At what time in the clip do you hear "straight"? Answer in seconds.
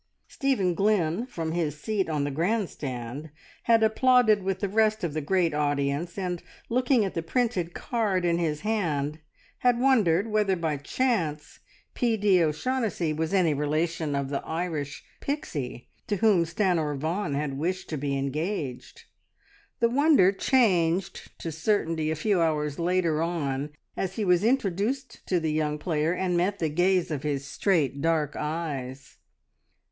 27.45-28.01